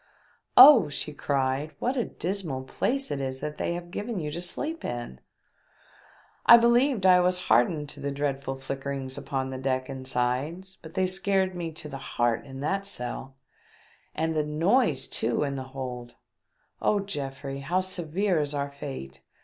[0.57, 4.83] "Oh," she cried, "what a dismal place is that they have given you to sleep
[4.83, 5.19] in!
[6.47, 10.95] I believed I was hardened to the dreadful flickerings upon the deck and sides, but
[10.95, 13.35] they scared me to the heart in that cell—
[14.15, 16.15] and the noises too in the hold!
[16.81, 19.21] Oh, Geoffrey, how severe is our fate